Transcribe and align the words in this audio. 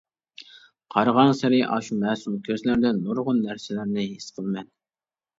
قارىغانسېرى 0.93 1.59
ئاشۇ 1.75 1.97
مەسۇم 2.03 2.37
كۆزلەردىن 2.47 3.01
نۇرغۇن 3.09 3.43
نەرسىلەرنى 3.49 4.07
ھېس 4.15 4.33
قىلىمەن. 4.39 4.67